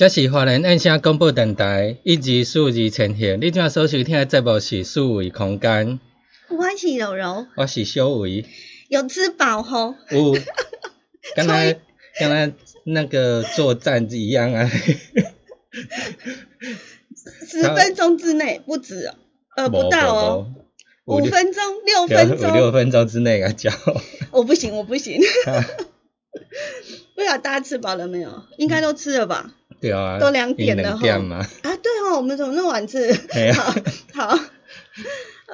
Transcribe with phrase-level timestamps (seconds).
[0.00, 3.38] 这是华人印声广播电台一二四二呈现。
[3.38, 6.00] 你正所收听的节目是四维空间。
[6.48, 8.46] 我是柔柔，我是小维。
[8.88, 9.94] 有吃饱吼？
[10.08, 10.38] 有，
[11.36, 11.74] 刚才
[12.18, 12.50] 刚才
[12.84, 14.70] 那个作战一样啊。
[17.46, 19.14] 十分钟之内不止哦，
[19.56, 20.46] 呃，不到哦，
[21.04, 23.70] 五分钟、六分钟、六分钟之内啊，教。
[24.30, 25.20] 我不行，我不行。
[27.14, 28.44] 不知道大家吃饱了没有？
[28.56, 29.56] 应该都吃了吧？
[29.80, 31.08] 对啊，都两点了哈。
[31.08, 33.12] 啊，对哦，我们怎么那么晚吃？
[33.54, 33.72] 好，
[34.14, 34.38] 好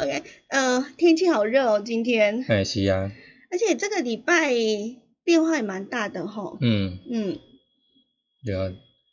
[0.00, 2.44] ，OK，嗯，天气好热哦，今天。
[2.48, 3.12] 哎，是啊。
[3.50, 4.52] 而且这个礼拜
[5.24, 6.56] 变化也蛮大的哈。
[6.60, 7.38] 嗯嗯。
[8.44, 8.72] 对啊，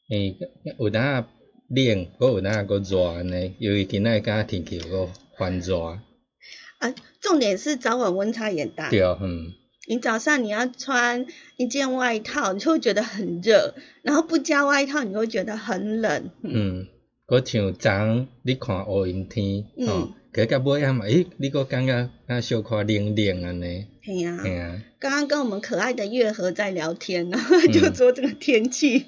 [0.10, 0.36] 诶，
[0.80, 1.28] 有当下
[1.70, 5.80] 冷，搁有当下搁热安尼，由于今仔日天气搁翻热。
[6.80, 8.90] 啊，重点是早晚温差也大。
[8.90, 9.54] 对啊，嗯。
[9.88, 11.26] 你早上你要穿
[11.58, 16.30] 一件外套，你就会觉得很热，然后不加外套，你会觉得很冷。
[16.42, 16.88] 嗯，
[17.28, 23.86] 嗰像昨你看乌云天，哦，佮到尾啊嘛，诶，你搁感觉啊小可冷冷安尼。
[24.04, 24.82] 系啊，系啊。
[25.00, 29.06] 刚刚跟我们可爱的月河在聊天，然后就说这个天气，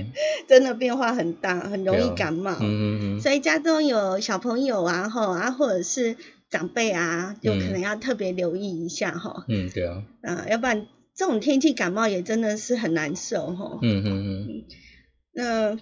[0.46, 2.52] 真的变化很大，很容易感冒。
[2.60, 3.20] 嗯嗯嗯。
[3.22, 6.16] 所以家中有小朋友啊，吼啊，或者是。
[6.50, 9.44] 长辈啊，就可能要特别留意一下哈。
[9.48, 10.04] 嗯，对啊。
[10.22, 13.78] 啊，要不然这种天气感冒也真的是很难受哈。
[13.82, 14.64] 嗯嗯嗯。
[15.32, 15.78] 那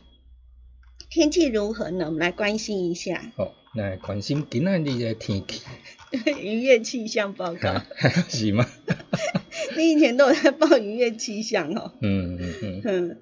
[1.11, 2.07] 天气如何呢？
[2.07, 3.33] 我们来关心一下。
[3.37, 5.63] 好，来关心今日的天气。
[6.41, 7.83] 渔业气象报告。
[8.29, 8.67] 是吗？
[9.77, 11.93] 你以前都有在报渔业气象哦。
[12.01, 12.83] 嗯嗯嗯。
[12.85, 13.19] 嗯，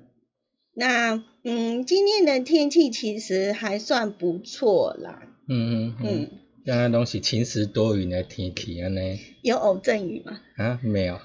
[0.75, 5.23] 那嗯，今天的天气其实还算不错啦。
[5.49, 6.31] 嗯嗯嗯。
[6.65, 9.21] 现在拢是晴时多云的天气安尼。
[9.43, 10.41] 有偶阵雨吗？
[10.57, 11.21] 啊，没有。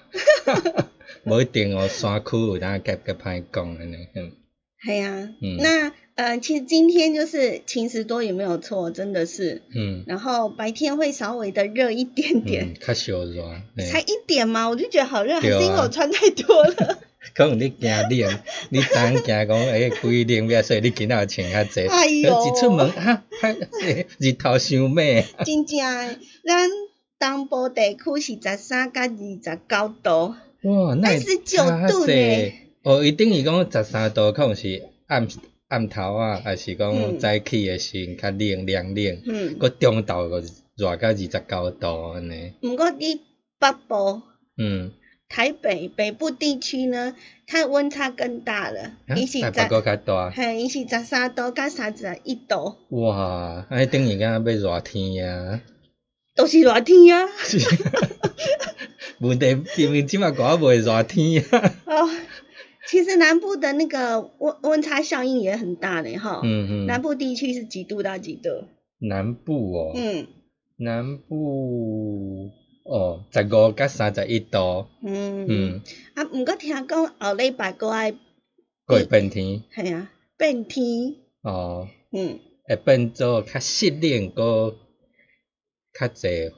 [1.23, 3.95] 无一定哦，山区有当夹夹歹讲安尼。
[4.15, 4.33] 嗯。
[4.83, 5.29] 系啊。
[5.41, 5.55] 嗯。
[5.57, 9.61] 那呃，其实今天就是晴时多云没有错，真的是。
[9.73, 10.03] 嗯。
[10.07, 12.73] 然后白天会稍微的热一点点。
[12.73, 13.61] 较小热。
[13.89, 14.67] 才一点吗？
[14.69, 16.99] 我就觉得好热，还是因为我穿太多了。
[17.33, 18.39] 可能你惊冷，
[18.69, 21.87] 你 昨惊讲诶，规冷了，所以你今仔穿较济。
[21.87, 22.47] 哎呦！
[22.47, 23.23] 一出门哈，
[24.19, 25.23] 日头伤猛。
[25.45, 26.69] 真正诶，咱
[27.19, 30.35] 东部地区是十三到二十九度。
[30.63, 32.53] 哇，那是九度呢。
[32.83, 35.27] 哦，一定是讲十三度，可能是暗
[35.67, 39.21] 暗头啊，还是讲早起诶时较冷凉冷。
[39.25, 39.57] 嗯。
[39.59, 40.39] 搁中昼个
[40.77, 42.53] 热到二十九度安尼。
[42.61, 43.15] 毋过你
[43.59, 44.21] 北部。
[44.57, 44.91] 嗯。
[45.29, 47.15] 台北北部地区呢，
[47.45, 49.45] 它温差更大了，伊是十，
[50.33, 52.75] 嘿，伊是十三度加三十一度。
[52.89, 55.61] 哇，安尼等于讲要热天呀？
[56.35, 57.27] 都是热天呀。
[59.21, 61.43] 问题明明即马讲袂热天呀。
[61.85, 62.09] 哦，
[62.87, 66.41] 其实南部的那个温温差效应也很大的哈。
[66.43, 66.85] 嗯嗯。
[66.87, 68.49] 南部地区是几度到几度？
[68.97, 69.91] 南部哦。
[69.95, 70.25] 嗯。
[70.77, 72.49] 南部
[72.89, 74.87] 哦，十五到三十一度。
[75.03, 75.81] 嗯嗯。
[76.15, 78.15] 啊，毋过听讲后礼拜过爱。
[78.87, 79.61] 会变天。
[79.75, 81.15] 系啊，变天。
[81.43, 81.87] 哦。
[82.11, 82.39] 嗯。
[82.67, 84.75] 会变做较湿冷个，
[85.93, 86.51] 较济雨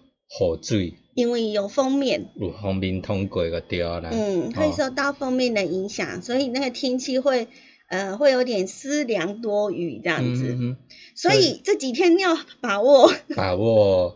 [0.61, 0.93] 水。
[1.15, 4.09] 因为有封面，有封面通过个对啦。
[4.13, 7.49] 嗯，会受到封面的影响，所以那个天气会
[7.89, 10.55] 呃会有点湿凉多雨这样子。
[10.57, 10.77] 嗯
[11.13, 13.11] 所以这几天要把握。
[13.35, 14.15] 把握。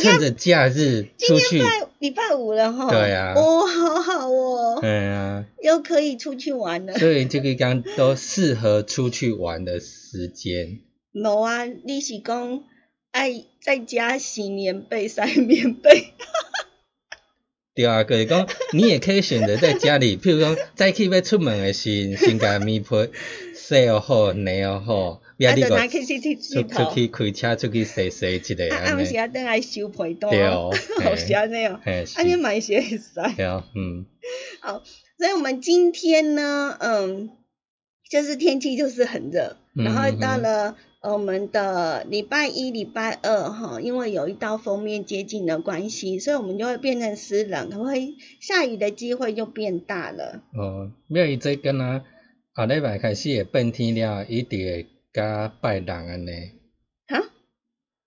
[0.00, 1.58] 趁着假日出去。
[1.58, 2.88] 今天礼拜五了哈。
[2.90, 3.34] 对啊。
[3.34, 4.78] 哦，好好哦。
[4.80, 5.44] 对啊。
[5.62, 6.98] 又可以出去玩了。
[6.98, 10.80] 所以这个刚都适合出去玩的时间。
[11.12, 12.62] 冇啊，你是讲。
[13.10, 13.32] 爱
[13.62, 16.12] 在家洗棉被、晒棉被。
[17.74, 23.10] 对啊，可是讲你也可以选择在家里， 譬如讲早起要出门的时，先甲棉被
[23.56, 28.76] 洗好、晾好，别你个出出去开车出去洗洗一下。
[28.76, 30.30] 啊，暗时啊，等来收被单。
[30.30, 30.70] 对哦，
[31.02, 31.80] 好香的哦。
[31.84, 33.32] 啊，你买些晒。
[33.34, 34.04] 对啊，嗯。
[34.60, 34.82] 好，
[35.16, 37.30] 所以我们今天呢，嗯，
[38.10, 40.76] 就是天气就是很热，然后到了。
[41.00, 50.42] 我们的礼拜一、礼拜二哈，因为有一道封面接近的关系，所以我们就会变成湿冷，可会下雨的机会就变大了。
[50.54, 52.02] 哦，没有这跟啊，
[52.56, 54.86] 下礼拜开始会变天了，一定会
[55.18, 56.52] 加拜六安尼。
[57.08, 57.28] 哈？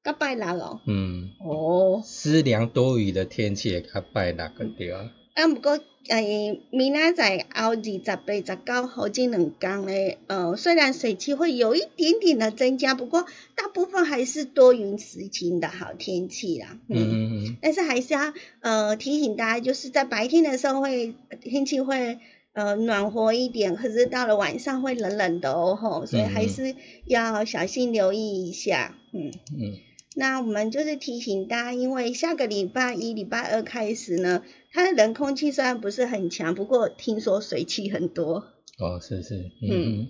[0.01, 0.79] 加拜六哦？
[0.87, 1.31] 嗯。
[1.41, 2.01] 哦。
[2.05, 5.11] 湿凉多雨的天气会加拜六个对啊。
[5.33, 5.77] 啊，不过
[6.07, 13.25] 诶，明仔载后二十八、十九号这两天咧，呃，虽然水汽会有一点点的增加，不过
[13.55, 16.77] 大部分还是多云时晴的好天气啦。
[16.87, 17.57] 嗯嗯嗯。
[17.61, 22.19] 但是还是要呃提醒大家，就是在白天的时候会天气会
[22.53, 26.75] 呃暖和一点，可是到了晚上会冷冷的哦吼，所以还是
[27.05, 28.97] 要小心留意一下。
[29.13, 29.77] 嗯嗯。
[30.13, 34.43] 那我们就是提醒大家，因为下个礼拜一、礼拜二开始呢。
[34.73, 38.45] 它的冷空气虽然不是很强，不过听说水汽很多。
[38.77, 40.07] 哦，是是，嗯，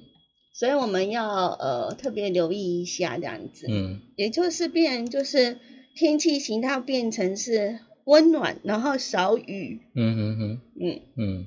[0.54, 3.68] 所以我们要呃特别留意一下这样子。
[3.70, 5.58] 嗯，也就是变就是
[5.96, 9.82] 天气形态变成是温暖，然后少雨。
[9.96, 11.46] 嗯嗯嗯嗯嗯。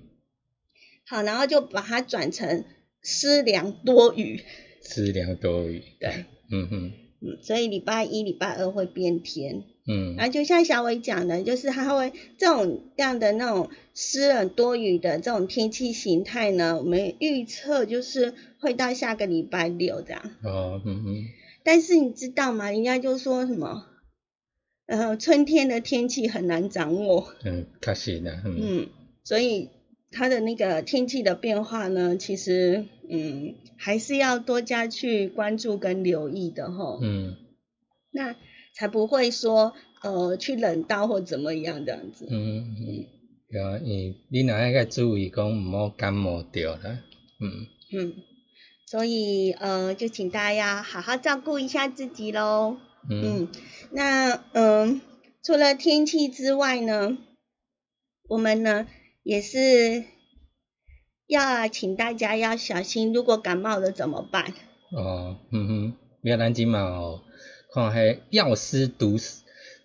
[1.06, 2.64] 好，然后就把它转成
[3.02, 4.42] 湿凉多雨。
[4.82, 5.82] 湿凉多雨。
[6.00, 6.24] 对。
[6.50, 6.92] 嗯哼。
[7.20, 9.64] 嗯，所以礼拜一、礼拜二会变天。
[9.86, 20.22] 嗯，然后就像小伟讲的，就是它会这种这样的那种湿冷多雨的这种天气形态呢，我们预测就是会到下个礼拜六这样。
[20.42, 21.24] 哦，嗯哼。
[21.62, 22.70] 但是你知道吗？
[22.70, 23.86] 人家就说什么，
[24.86, 27.32] 呃，春天的天气很难掌握。
[27.44, 28.42] 嗯，可惜的。
[28.44, 28.88] 嗯，
[29.22, 29.70] 所以
[30.14, 36.98] 它的那个天气的变化呢，其实嗯还是要多加去关注跟留意的哈。
[37.02, 37.36] 嗯。
[38.12, 38.36] 那。
[38.76, 39.72] 才不会说
[40.02, 42.26] 呃去冷到或怎么样这样子。
[42.28, 43.06] 嗯嗯，
[43.48, 46.98] 对啊，你你哪爱个注意讲唔好感冒掉了。
[47.38, 48.14] 嗯嗯，
[48.84, 52.78] 所以呃就请大家好好照顾一下自己喽。
[53.08, 53.46] 嗯，
[53.92, 55.00] 那嗯
[55.44, 57.16] 除了天气之外呢，
[58.28, 58.88] 我们呢
[59.24, 60.04] 也是
[61.26, 64.52] 要请大家要小心，如果感冒了怎么办？
[64.92, 67.22] 哦，嗯哼，不要担心嘛哦。
[67.72, 69.16] 看，还药师独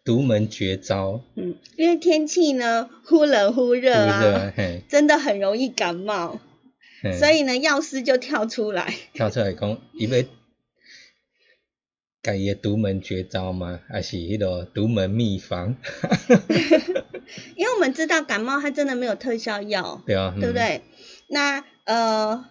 [0.04, 1.22] 独门绝招。
[1.36, 4.54] 嗯，因为天气呢忽冷忽热啊，
[4.88, 6.40] 真的很容易感冒。
[7.18, 10.28] 所以呢，药师就跳出来，跳出来讲，因为
[12.22, 13.80] 改个独门绝招吗？
[13.90, 15.76] 还是迄个独门秘方？
[17.56, 20.82] 因为我们知道感冒它真的没有特效药，对啊，对不对？
[21.28, 22.46] 那呃。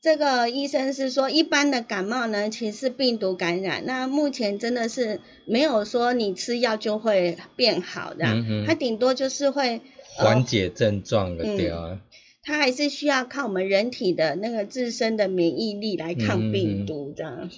[0.00, 3.84] 这个医生是说，一般的感冒呢，其实是病毒感染。
[3.84, 8.24] 那目前真的是没有说你吃药就会变好的，
[8.64, 9.80] 它顶多就是会
[10.14, 11.98] 缓解症状的掉。
[12.44, 17.48] 它还是需要靠我们人体的那个自身的免疫力来抗病毒的。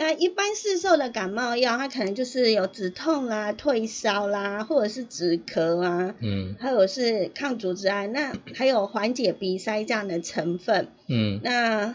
[0.00, 11.94] 那一般市售的感冒药，它可能就是有止痛啦、退烧啦，或者是止咳啊，嗯，还有是抗组织胺，那还有缓解鼻塞这样的成分，嗯，那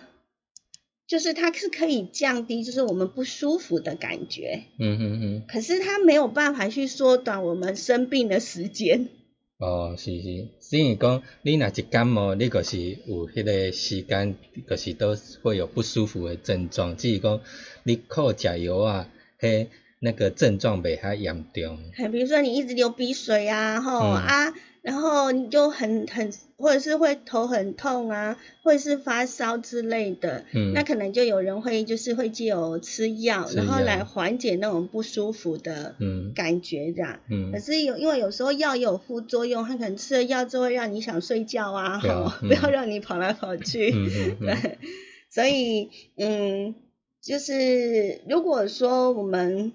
[1.08, 9.10] 就是它是可以降低就是我们不舒服的感觉，嗯嗯嗯，可是它没有办法去缩短我们生病的时间。
[9.58, 14.36] 哦，是是，所以讲你若一感冒，你就是有迄个时间，
[14.70, 16.98] 就是都会有不舒服的症状。
[16.98, 17.40] 只是讲
[17.86, 19.08] 你靠甲油啊，
[19.40, 21.80] 嘿那个症状袂遐严重。
[22.12, 24.54] 比如说你一直流鼻水啊，吼啊。
[24.82, 35.96] 然后你就很很，或者是会头很痛啊，或者是发烧之类的，嗯，那可能就有人会就是会借由吃药，然后来缓解那种不舒服的
[36.36, 37.20] 感觉这样。
[37.32, 43.90] 嗯，可是有因为有时候药有副作用，它可能吃了药之后让你想睡觉啊，吼， 不要让你跑来跑去。
[44.40, 44.78] 对，
[45.32, 46.76] 所以嗯，
[47.26, 49.74] 就是如果说我们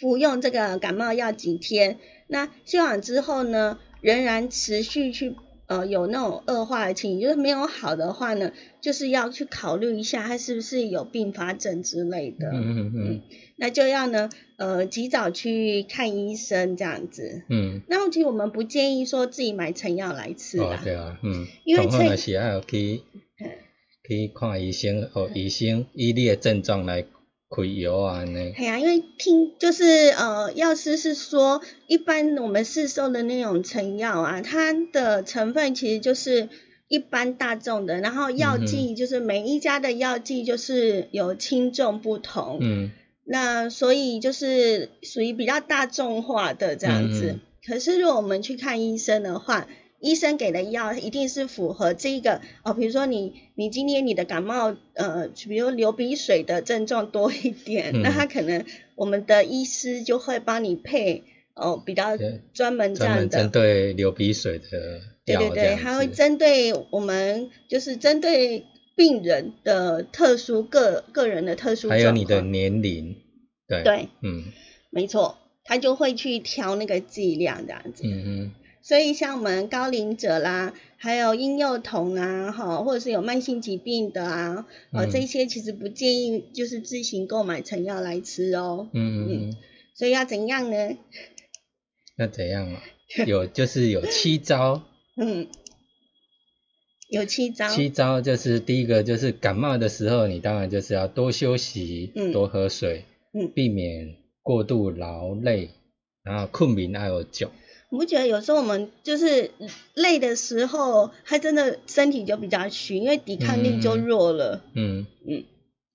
[0.00, 1.98] 服用这个感冒药几天。
[2.30, 5.34] 那休养之后呢，仍然持续去
[5.66, 12.50] 呃有那种恶化的情形，就是没有好的话呢，就是要去考虑一下他是不是有并发症之类的。
[12.52, 13.22] 嗯嗯嗯。
[13.56, 17.42] 那就要呢呃及早去看医生这样子。
[17.48, 17.80] 嗯。
[17.88, 20.78] 那其实我们不建议说自己买成药来吃啊。
[20.78, 21.46] 哦，对啊，嗯。
[21.64, 23.02] 因为成是要去
[24.08, 27.04] 去看医生，哦，医生以你的症状来。
[27.50, 28.52] 开药啊呢？
[28.58, 36.50] 系啊，因为听就是呃，药师是说，一般我们市售的那种成药啊，它的成分其实就是
[36.88, 42.90] 一般大众的，然后药剂就是每一家的药剂就是有轻重不同，嗯，
[43.24, 47.38] 那所以就是属于比较大众化的这样子。
[47.66, 49.66] 可是如果我们去看医生的话，
[50.00, 58.64] 医生给的药一定是符合这个哦，比如说你你今天你的感冒呃，比如流鼻水的症状多一点，那他可能
[58.94, 61.24] 我们的医师就会帮你配
[61.54, 62.16] 哦比较
[62.52, 63.26] 专门这样的。
[63.28, 68.64] 针对流鼻水的对对对，他会针对我们就是针对
[68.94, 73.16] 病人的特殊个个人的特殊还有你的年龄。
[73.66, 74.08] 对对。
[74.22, 74.44] 嗯。
[74.90, 78.04] 没错，他就会去调那个剂量这样子。
[78.06, 78.52] 嗯嗯。
[78.82, 88.88] 所以像我们高龄者啦，还有婴幼童啊，哈，或者是有慢性疾病的啊，呃，这些其实不建议就是自行购买成药来吃哦。
[88.92, 89.56] 嗯嗯。
[89.94, 90.96] 所以要怎样呢？
[92.16, 92.82] 那怎样啊？
[93.26, 94.82] 有就是有七招。
[95.16, 95.48] 嗯。
[97.10, 97.68] 有七招。
[97.68, 105.70] 七招就是第一个就是感冒的时候，你当然就是要多休息，多喝水，嗯，避免过度劳累，
[106.22, 107.50] 然后困眠还有酒。
[107.90, 109.50] 我不觉得有时候我们就是
[109.94, 114.62] 累的时候，他真的身体就比较虚，因为抵抗力就弱了。
[114.74, 115.44] 嗯嗯，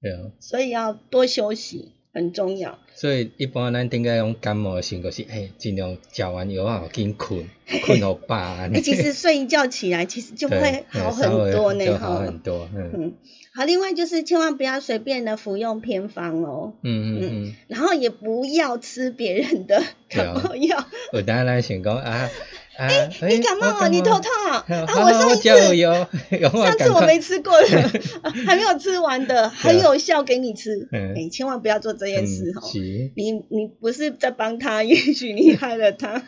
[0.02, 0.32] 对啊。
[0.40, 2.78] 所以要多休息很重要。
[2.96, 7.50] 所以一般咱应该用感冒的性格是，哎，尽量食完药啊，紧困，
[7.86, 8.56] 困到饱。
[8.84, 12.70] 其实睡一觉起来，其实就会好很多呢，好很多。
[12.76, 13.14] 嗯。
[13.56, 16.74] 好，另外就是千万不要随便的服用偏方哦。
[16.82, 17.56] 嗯嗯嗯。
[17.68, 20.88] 然后也不要吃别人的感冒药。
[21.12, 22.30] 我当然想讲啊
[22.78, 22.88] 啊！
[23.28, 24.66] 你感冒了，你头痛啊？
[24.68, 25.76] 我 上次
[26.64, 27.92] 上次我没吃过的，
[28.46, 30.88] 还没有吃完的，很有效，给你吃。
[30.92, 32.62] 哎，千万不要做这件事哦。
[33.16, 36.24] 你你不是在帮他，也许你害了他。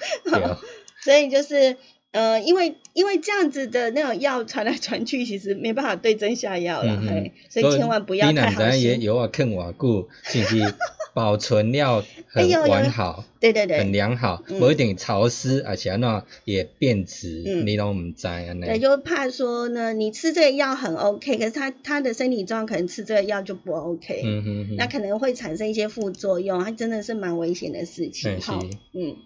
[1.04, 1.78] 所以就是。
[2.16, 8.82] 呃，因为因为这样子的那种药传来传去，其实没办法对症下药了，哎，所以千万不要太好心。
[8.82, 10.74] 也有啊，坑瓦固，甚至
[11.14, 18.54] 保存料很完好，对对对，很良好，不一定潮湿，而且那也变质，你都唔知啊。
[18.62, 29.18] 对，就怕说呢，你吃这个药很 OK，可是他他的身体状况可能吃这个药就不 OK，嗯哼，那可能会产生一些副作用，它真的是蛮危险的事情，好，嗯。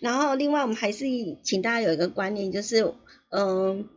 [0.00, 1.06] 然后，另外我们还是
[1.42, 2.94] 请大家有一个观念，就是，
[3.30, 3.88] 嗯，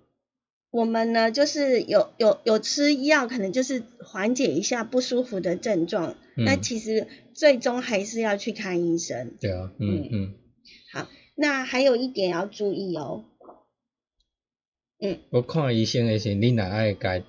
[0.72, 9.34] 我们呢，就是有有有吃药，可能就是缓解一下不舒服的症状，那其实最终还是要去看医生。
[9.40, 10.34] 对啊，嗯嗯。
[10.94, 13.26] 好，那还有一点要注意哦。
[15.00, 15.20] 嗯。
[15.32, 17.22] 我看医生的时候，你哪爱甲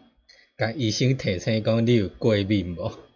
[0.57, 3.10] 甲医生提醒讲你有过敏无？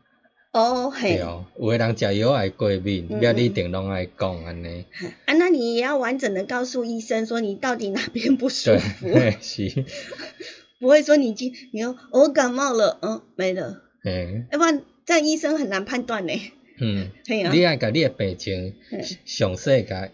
[0.54, 4.84] 哦，嘿，有的人食药爱过敏，不要你定拢爱讲安尼。
[5.26, 9.08] 啊，那你也要完整的告诉医生说你到底哪边不舒服。
[9.12, 9.84] 对，是。
[10.78, 13.82] 不会说你今你说我感冒了，嗯，没了。
[14.04, 14.46] 嗯。
[14.52, 16.32] 要不然这样医生很难判断呢。
[16.78, 17.10] 嗯。
[17.26, 17.52] 对啊。
[17.52, 18.74] 你爱甲你的病情
[19.24, 20.08] 详细甲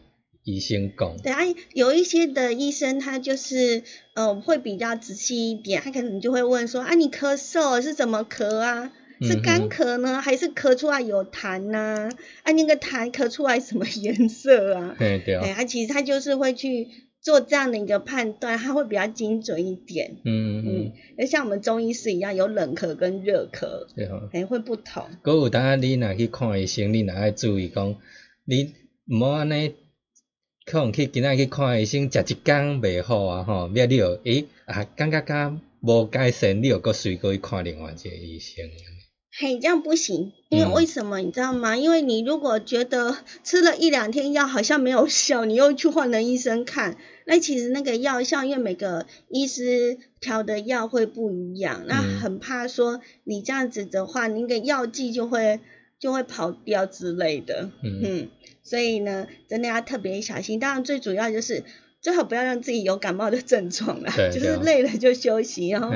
[0.45, 1.19] 医生讲。
[1.19, 1.41] 对啊，
[1.75, 3.83] 有一些的医生他就是
[4.15, 8.91] 嗯会比较仔细一点，他可能就会问说啊你咳嗽是怎么咳啊？
[9.23, 12.11] 是干咳呢，还是咳出来有痰呐？
[12.43, 14.97] 啊，那个痰咳出来什么颜色啊？
[14.99, 15.47] 对啊。
[15.55, 16.89] 他其实他就是会去
[17.21, 20.17] 做这样的一个判断，他会比较精准一点。
[20.25, 20.93] 嗯嗯。
[21.19, 25.05] 那像我们中医师一样，有冷咳跟热咳，对哈，哎会不同。
[25.23, 27.97] 嗰有当你若去看医生，你若爱注意讲，
[28.47, 28.73] 你
[29.05, 29.75] 唔好安尼，
[30.65, 38.65] 可能去今仔去看医生，食一工袂好啊吼，要你又诶啊感觉甲无改善，你又搁随过去看另外一个医生。
[39.43, 41.75] 嘿，这样不行，因为为什么你知道吗？
[41.75, 55.61] 因为你如果觉得吃了一两天药好像没有效，你又去换了医生看，那其实那个药效，因为每个医师调的药会不一样，那很怕说你这样子的话，那个药剂就会
[55.99, 58.29] 就会跑掉之类的，嗯，
[58.63, 60.61] 所以呢，真的要特别小心。
[60.61, 61.65] 当然，最主要就是。
[62.01, 65.91] 最好不要让自己有感冒的症状啦， 就是累了就休息，然后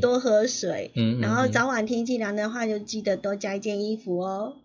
[0.00, 4.56] 多喝水，然后早晚天气凉的话，就记得多加一件衣服哦。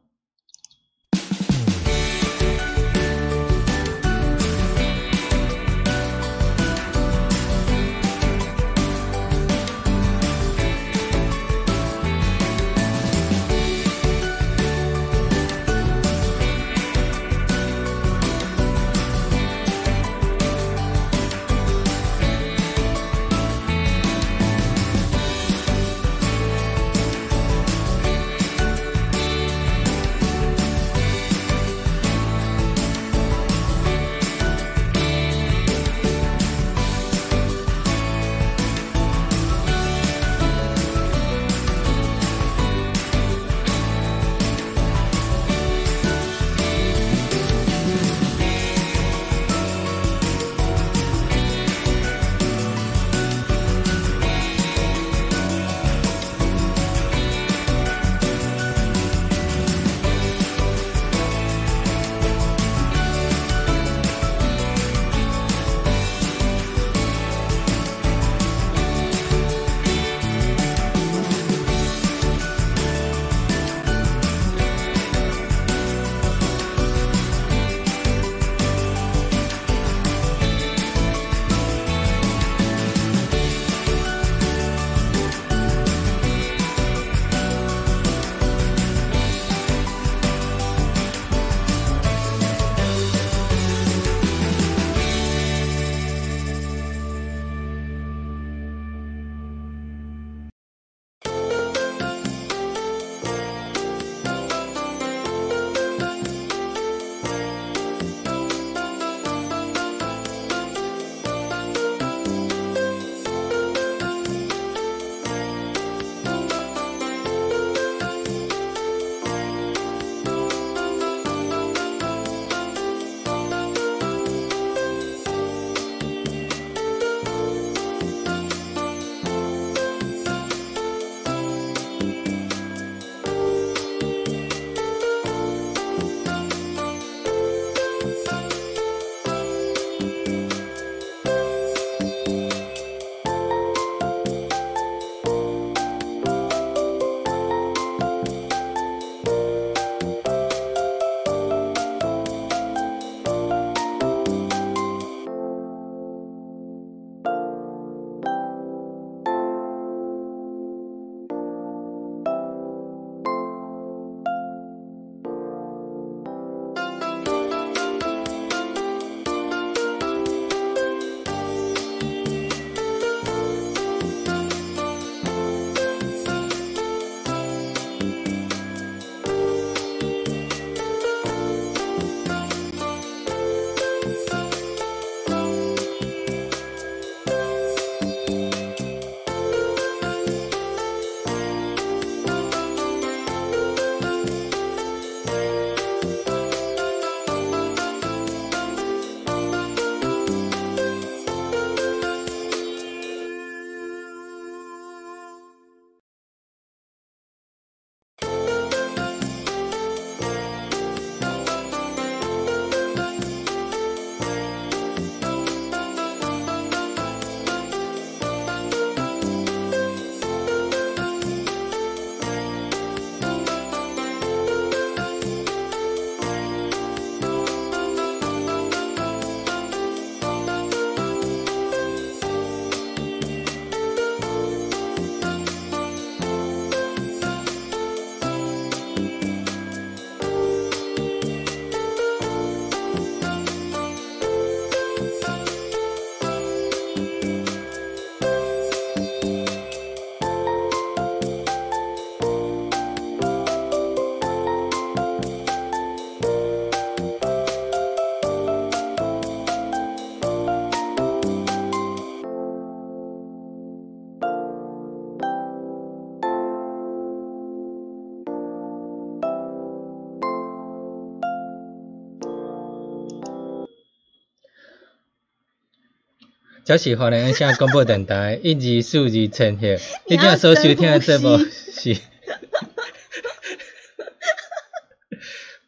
[276.71, 279.67] 这是华人音响广播电台 一二四二千赫，
[280.05, 281.97] 一定要收收听这部是。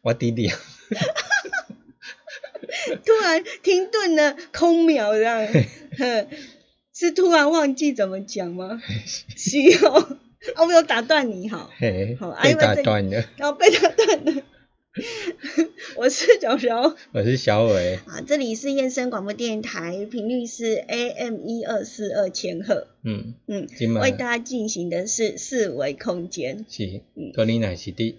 [0.00, 0.50] 我弟弟。
[3.04, 5.46] 突然停顿了，空秒这样，
[6.94, 8.80] 是突然忘记怎么讲吗？
[9.36, 10.18] 是哦，
[10.56, 11.70] 我没有打断你，好，
[12.18, 14.42] 好，被打断了，然后被打断了。
[16.04, 17.98] 我是小小，我是小伟。
[18.04, 22.88] 啊，这里是燕声广播电台，频率是 AM 一二四二千赫。
[23.02, 23.66] 嗯嗯，
[24.02, 26.66] 为大家进行的是四维空间。
[26.68, 27.00] 是，
[27.32, 28.18] 昨天乃是的，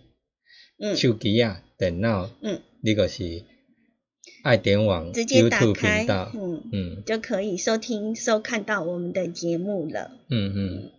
[0.79, 3.43] 嗯，手机啊，电脑，嗯，那个是
[4.41, 10.09] 爱点网直接打开，嗯嗯，就可以收听收看到我们的节目了。
[10.31, 10.91] 嗯嗯，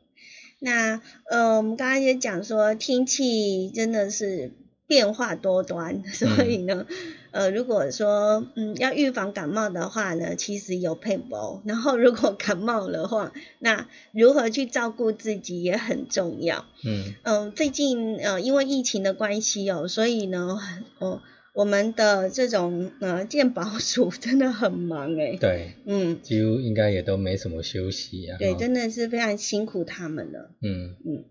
[0.61, 4.53] 那呃，我们刚刚也讲说天气真的是。
[4.87, 6.87] 变化多端， 所以呢，
[7.33, 11.61] 呃，如果说嗯要预防感冒的话呢，其实有配补。
[11.65, 16.65] 然后如果感冒的话，那如何去照顾自己也很重要。
[16.85, 20.57] 嗯嗯，最近呃因为疫情的关系哦，所以呢，
[20.99, 21.21] 哦
[21.53, 25.37] 我们的这种呃健保署真的很忙哎。
[25.41, 28.39] 对，嗯，几乎应该也都没什么休息啊。
[28.39, 30.51] 对，真的是非常辛苦他们了。
[30.63, 31.25] 嗯嗯，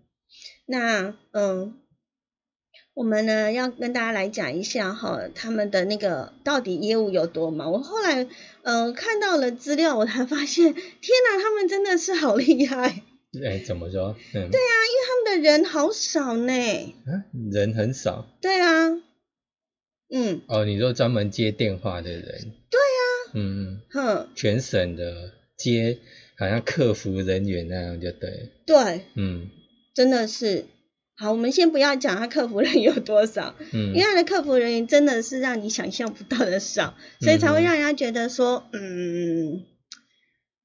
[0.66, 1.74] 那嗯。
[2.96, 7.70] 我们呢要跟大家来讲一下哈，他们的那个到底业务有多忙？
[7.70, 8.26] 我后来
[8.62, 13.02] 呃看到了资料，我才发现，天哪，他们真的是好厉害！
[13.44, 14.16] 哎，怎么说？
[14.32, 14.54] 对啊，因为
[15.06, 16.54] 他们的人好少呢。
[16.54, 18.26] 嗯，人很少。
[18.40, 18.88] 对啊。
[20.08, 20.40] 嗯。
[20.46, 22.22] 哦，你说专门接电话的人？
[22.70, 23.04] 对啊。
[23.34, 23.80] 嗯嗯。
[23.90, 24.28] 哼。
[24.34, 25.98] 全省的接，
[26.38, 28.52] 好像客服人员那样就对。
[28.64, 29.02] 对。
[29.16, 29.50] 嗯。
[29.94, 30.64] 真的是。
[31.18, 39.64] 好，我们先不要讲他客服人员有多少，嗯，因为他的客服人员真的是让你想象不到的少，所以才会让人家觉得说，嗯，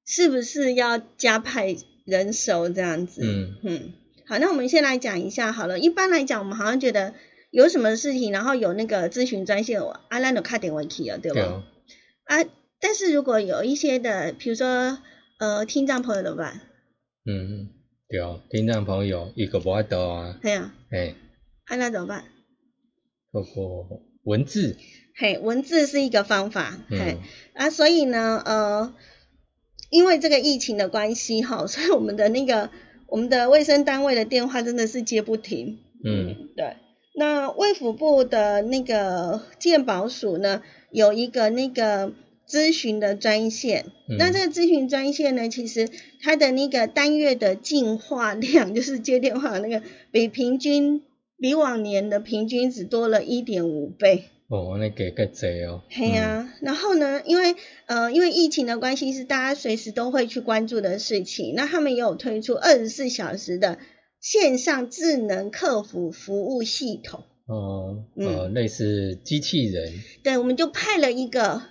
[0.05, 3.21] 是不是要加派人手这样子？
[3.23, 3.93] 嗯嗯。
[4.27, 5.79] 好，那我们先来讲一下好了。
[5.79, 7.13] 一般来讲，我们好像觉得
[7.49, 11.63] 有什么事情，然后有那个咨询专线，阿兰都卡点问题了，对吧？
[12.25, 12.43] 啊，
[12.81, 14.99] 但是如果有一些的，比如说
[15.39, 16.61] 呃，听障朋友怎么办？
[17.25, 17.69] 嗯。
[18.11, 20.37] 对哦，听众朋友一个不爱到啊。
[20.41, 20.73] 对啊。
[20.89, 21.15] 哎，
[21.77, 22.25] 那怎么办？
[23.31, 23.87] 透过
[24.23, 24.75] 文字。
[25.15, 26.77] 嘿，文字是一个方法。
[26.89, 27.19] 嘿，
[27.55, 28.93] 啊，所以呢，呃，
[29.89, 32.69] 因为这个疫情的关系哈， 所以我们的那个
[33.07, 35.79] 我们的卫生单位的电话真的是接不停。
[36.03, 36.75] 嗯，对。
[37.15, 42.11] 那卫福部的那个健保署呢，有一个那个。
[42.51, 43.85] 咨询的专线，
[44.19, 45.87] 那这个咨询专线呢，其实
[46.19, 51.01] 它的那个单月的进化量， 就是接电话那个，比平均
[51.37, 54.25] 比往年的平均只多了一点五倍。
[54.49, 55.81] 哦，那给个贼哦。
[55.89, 61.53] 嘿呀，然后呢，因为呃，因为疫情的关系，是大家随时都会去关注的事情。
[61.55, 63.79] 那他们也有推出二十四小时的
[64.19, 67.23] 线上智能客服服务系统。
[67.47, 69.93] 哦，呃，类似机器人。
[70.21, 71.61] 对，我们就派了一个。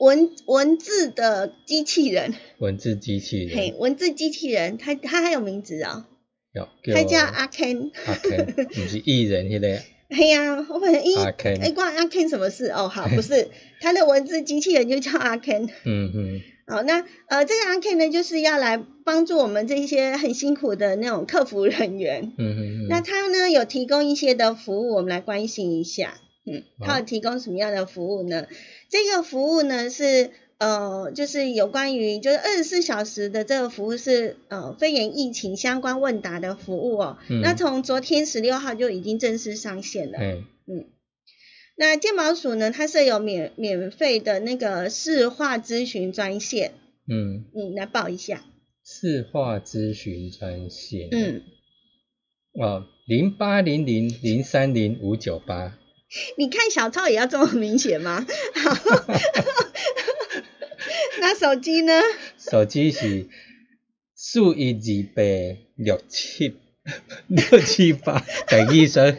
[0.00, 6.06] 文文字的机器人，文字机器人，嘿，文字机器人，他他还有名字啊，
[6.54, 12.70] 有，他叫阿 Ken，阿 Ken，不是艺人迄个，嘿呀，我本一阿 Ken，哎，关阿 Ken 什么事？
[12.70, 13.50] 哦，好，不是，
[13.82, 28.46] 他的文字机器人就叫阿 Ken，嗯嗯，好，那呃，这个阿 Ken 呢，就是要来帮助我们这些很辛苦的那种客服人员，嗯嗯，那他呢有提供一些的服务，我们来关心一下，嗯，他有提供什么样的服务呢？
[28.88, 37.18] 这个服务呢是呃，就是有关于就是二十四小时的这个服务是呃肺炎疫情相关问答的服务哦。
[37.28, 37.40] 嗯。
[37.40, 40.18] 那从昨天十六号就已经正式上线了。
[40.18, 40.44] 嗯。
[40.66, 40.86] 嗯。
[41.76, 46.72] 那健保署呢，它是有免免费的那个市话咨询专线。
[47.06, 47.44] 嗯。
[47.54, 48.44] 嗯来报一下。
[48.84, 51.08] 市话咨询专线。
[51.10, 51.42] 嗯。
[52.52, 55.78] 哦，零八零零零三零五九八。
[56.36, 58.26] 你看小抄也要这么明显吗？
[61.20, 62.00] 那手机呢？
[62.38, 63.28] 手机是
[64.14, 65.22] 四一二八
[65.76, 66.56] 六七
[67.28, 69.14] 六七八，等于说。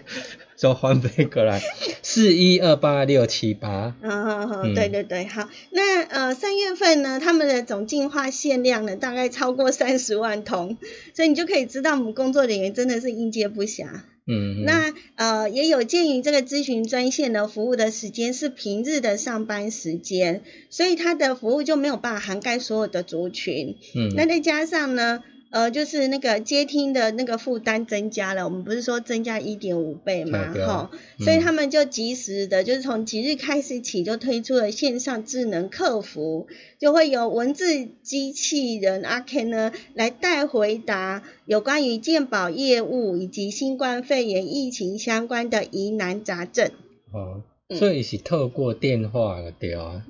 [0.58, 1.60] 就换背过来，
[2.04, 3.96] 四一二八六七八。
[4.00, 5.50] 嗯嗯对对对，好。
[5.72, 10.78] 那呃三月份呢，他们的总进化限量呢，大概超过三十万桶，
[11.16, 14.02] 所以你就可以知道我们工作人员真的是应接不暇。
[14.28, 14.64] 嗯。
[14.66, 23.78] 那呃也有鉴于这个咨询专线的服务的时间是平日的上班时间，所以它的服务就没有办法涵盖所有的族群。
[23.96, 24.14] 嗯。
[24.16, 25.24] 那再加上呢？
[25.52, 36.48] 呃，就是那个接听的那个负担增加了，我们不是说增加一点五倍嘛，哈，所以他们就及时的，就是从即日开始起就推出了线上智能客服，
[36.80, 46.72] 就会有文字机器人阿 Ken 呢来代回答有关于健保业务以及新冠肺炎疫情相关的疑难杂症。
[47.12, 47.44] 哦，
[47.76, 50.06] 所以是透过电话的对啊？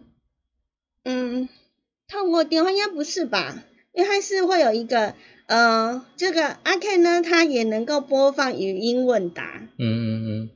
[1.03, 1.49] 嗯，
[2.07, 3.63] 透过电话应该不是吧？
[3.93, 5.13] 因为它是会有一个，
[5.47, 9.67] 呃，这个阿 K 呢，它也能够播放语音问答。
[9.77, 10.49] 嗯嗯嗯，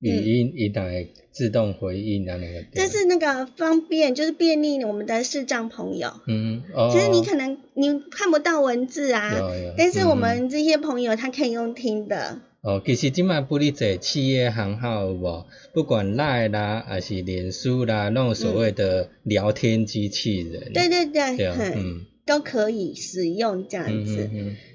[0.00, 2.62] 语音一台自动回应的那个。
[2.74, 6.12] 这是那个方便，就是便利我们的视障朋友。
[6.26, 6.90] 嗯哦。
[6.92, 9.32] 其实你可能你看不到文字啊，
[9.78, 12.40] 但是我们这些朋友他可以用听的。
[12.60, 15.44] 哦，其实即卖不哩在企业行号有无？
[15.72, 20.72] 不管赖啦，还是脸书啦，那种所谓的聊天机器人。
[20.74, 22.06] 对对对，嗯。
[22.26, 24.30] 都可以使用这样子。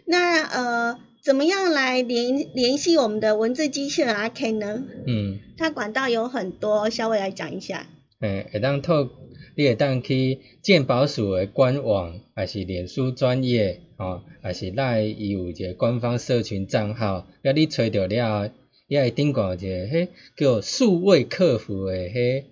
[0.06, 4.84] 那呃，怎么样来联联系我们的文字机器人阿 K 呢？
[5.06, 7.88] 嗯，它管道有很多，稍微来讲一下。
[8.22, 9.10] 诶，会当透，
[9.56, 18.52] 你会当去鉴宝署的官网，还是脸书专业，哦，还是赖伊有一个官方社群账号，要你找到了，
[18.88, 22.44] 你会顶过一个迄叫数位客服的迄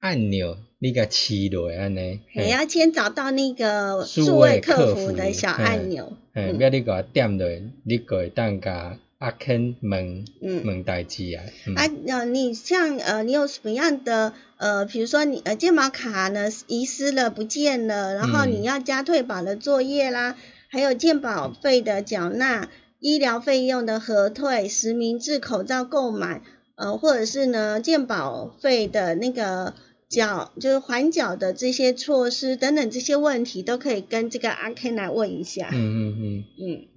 [0.00, 0.58] 按钮。
[0.78, 7.48] 你个起落安尼，你要先找到那个数位客服的小按钮，嗯，要你个点落，
[7.82, 10.26] 你个会当甲阿肯问
[10.66, 11.44] 问代志啊。
[11.76, 20.36] 啊，呃，你像呃，你有什么样的呃，比如说你呃，健保卡呢遗失了不见了，然后你要加退保的作业啦，
[20.68, 22.68] 还有健保费的缴纳、
[23.00, 26.42] 医疗费用的核退、实名制口罩购买，
[26.74, 29.72] 呃，或者是呢健保费的那个。
[30.08, 35.68] 缴就是缓缴的这些措施等等这些问题，都可以跟这个阿 Ken 来问一下。
[35.72, 36.88] 嗯嗯嗯嗯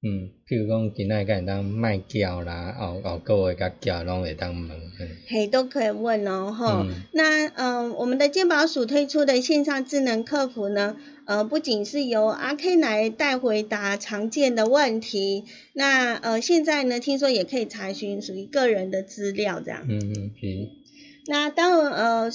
[0.00, 4.70] 嗯，譬如讲今仔个当卖缴啦，后后个月甲缴拢会当问。
[5.28, 6.86] 嘿，都可以问哦，吼。
[7.12, 19.84] 那嗯，我们的健保署推出的线上智能客服呢，呃，不仅是由阿 Ken 来代回答常见的问题，那呃，现在呢，听说也可以查询属于个人的资料这样。
[19.88, 20.46] 嗯嗯，可
[21.26, 22.30] 那当呃。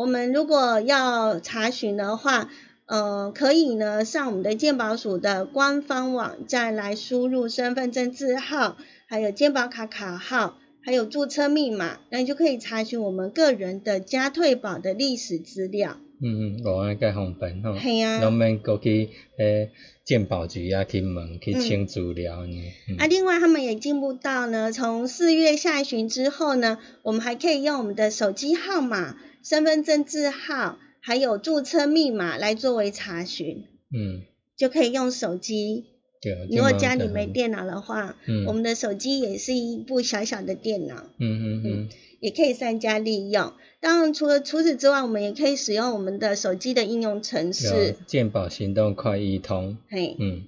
[0.00, 2.48] 我们如果要查询的话，
[2.86, 15.98] 呃，可以呢上我们的鉴宝署的官方网站来输入身份证字号，还有健保卡卡号，还有注册密码，那你就可以查询我们个人的加退保的历史资料。
[16.22, 17.78] 嗯嗯，我安介方便吼。
[17.78, 18.20] 系啊。
[18.20, 19.70] 咱们过去诶
[20.04, 22.56] 鉴宝局啊去问去清资料呢。
[22.98, 29.16] 啊，另外他们也进步到呢，从四月下旬之后呢，我们还可以用我们的手机号码。
[29.42, 34.20] 身份证字号还有注册密码来作为查询，嗯，
[34.54, 35.86] 就可以用手机。
[36.20, 41.88] 对，如果家里没电脑的话，嗯，我们的手机也是一部小小的电脑，嗯嗯嗯，
[42.20, 43.52] 也可以善加利用。
[43.80, 47.96] 当然，除了除此之外，我们也可以使用我们的手机的应用程式。
[48.06, 50.44] 健保行动快易通，嘿，嗯，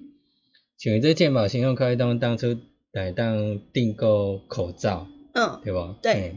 [0.77, 2.57] 像这健保行动快易通当初
[2.91, 5.95] 来当订购口罩，嗯，对不？
[6.01, 6.35] 对。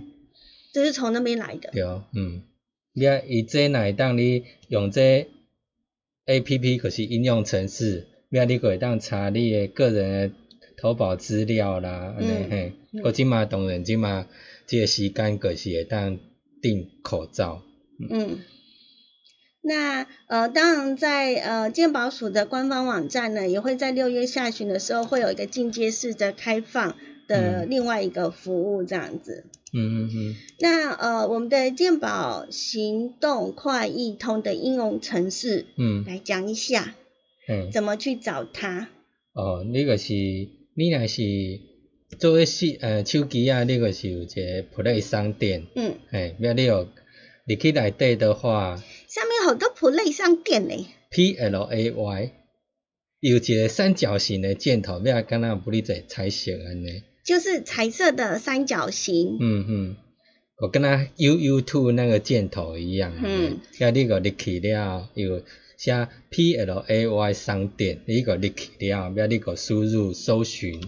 [0.72, 1.70] 就是从那边来的。
[1.72, 2.42] 对，嗯，
[2.92, 5.26] 你啊，伊这哪会当你用这
[6.26, 10.34] A P P，可是应用程式，你啊，你可以当查你的个人的
[10.76, 12.72] 投保资料啦，安尼嘿。
[13.02, 14.26] 我即嘛当然即嘛，
[14.66, 16.18] 这个时间可是会当
[16.60, 17.62] 订口罩。
[18.10, 18.38] 嗯。
[19.62, 29.44] 那呃，当然在呃健保署的官方网站呢，也会在六月下旬的时候会有一个进阶式的开放的另外一个服务这样子。
[29.72, 36.94] 嗯嗯嗯，那呃，我们的健保行动快易通的应用程式，嗯，来讲一下，
[37.48, 38.88] 嗯，怎么去找它？
[39.32, 41.22] 哦，那个是，你那是
[42.18, 46.88] 作为是呃手机啊，你个是有一个 Play 商店，嗯，哎，要你有
[47.46, 50.86] 入去内底的话，上面好多 Play 商店呢。
[51.10, 52.32] P L A Y，
[53.20, 57.02] 有一个三角形的箭头，要敢若不哩在彩色安尼。
[57.24, 59.36] 就是彩色的三角形。
[59.40, 59.96] 嗯嗯，
[60.60, 63.12] 我跟它 U U Two 那个箭头一样。
[63.22, 63.58] 嗯。
[63.78, 65.42] 要你个入去了，有
[65.76, 70.80] 写 P L A Y 商店，你个入去了，要你个输入搜寻。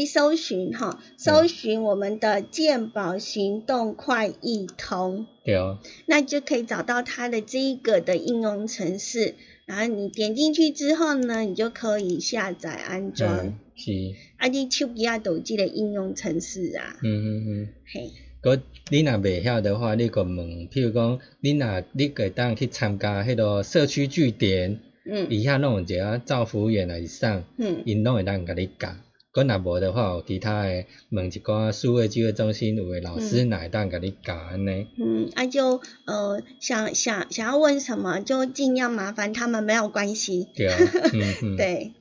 [0.00, 5.26] 一搜寻哈，搜寻我们的健保行动快易通。
[5.44, 5.78] 对哦。
[6.06, 9.34] 那就可以找到它的这一个的应用程式，
[9.66, 13.58] 然后你点进去之后呢，你就可以下载安装。
[13.74, 13.92] 是，
[14.36, 16.96] 啊，你手机啊都有即个应用程式啊。
[17.02, 17.68] 嗯嗯嗯。
[17.86, 18.10] 嘿。
[18.40, 28.96] 个你若未晓的话，你个问，譬如讲，你若你个当去参加迄个社区据点，嗯，以下弄一个照服务员来上，嗯，因拢会当甲你教。
[29.32, 34.86] 佮若无的话，有其他诶问一寡数位机会中心有诶老师哪会当甲你教安尼。
[34.98, 40.48] 嗯，啊就呃想想想要问什么，就尽量麻烦他们，没有关系。
[40.54, 40.78] 对啊，
[41.14, 41.56] 嗯嗯。
[41.56, 41.92] 对。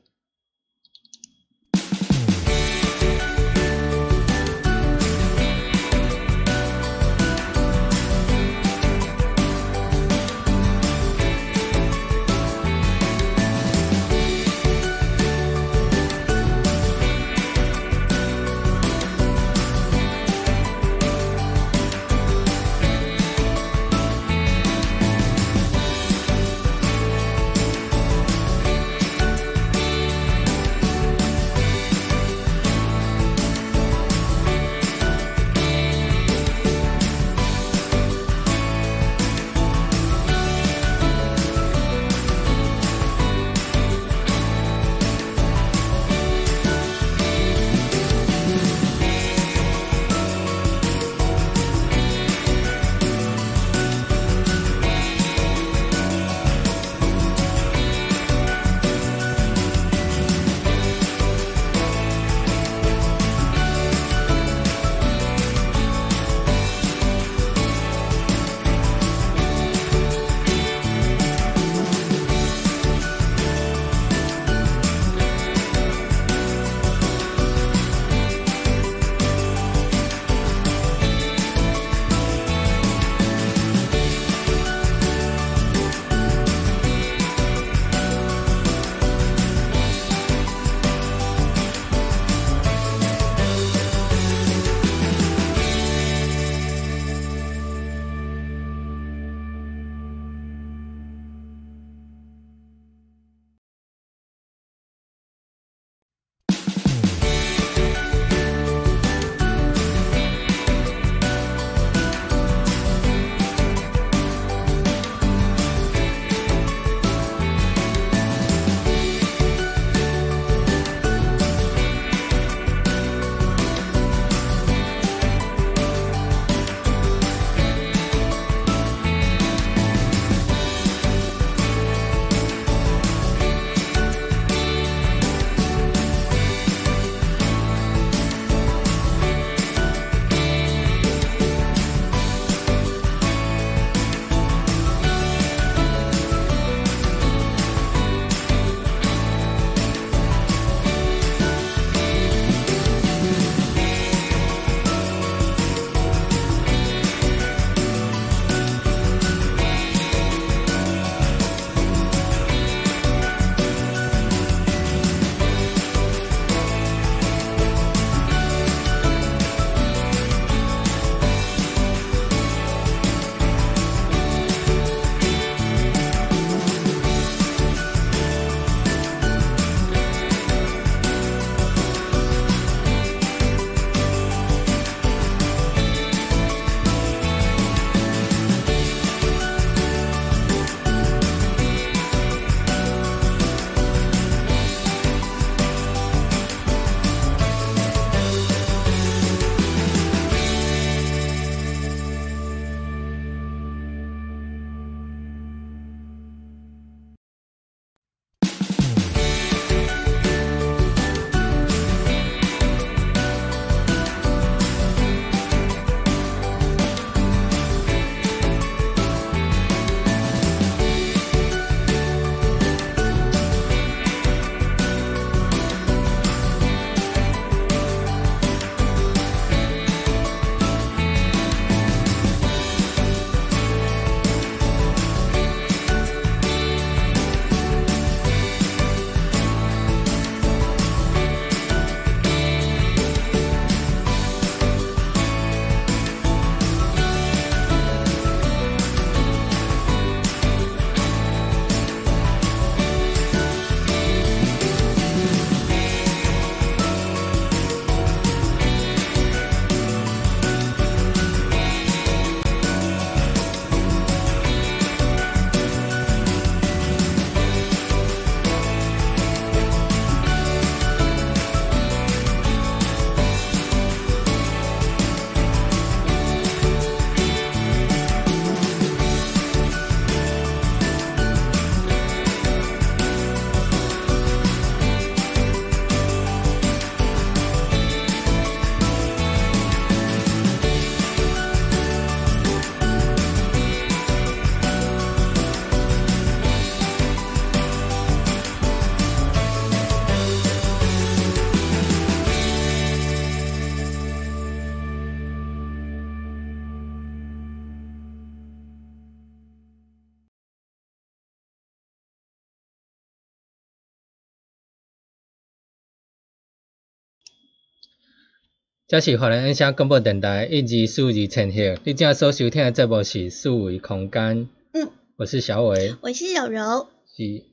[318.91, 321.79] 这是华人音响广播电台一级数字呈现。
[321.85, 324.49] 你正所收听的节目是数维空间。
[324.73, 326.89] 嗯，我是小伟，我是柔柔。
[327.15, 327.45] 是。